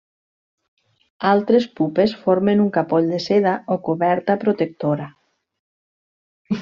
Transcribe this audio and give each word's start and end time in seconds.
Altres 1.31 1.67
pupes 1.81 2.15
formen 2.23 2.63
un 2.65 2.71
capoll 2.79 3.11
de 3.11 3.19
seda 3.27 3.53
o 3.77 3.77
coberta 3.91 4.37
protectora. 4.47 5.07